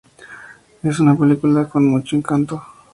[0.81, 2.63] Es una película con mucho encanto.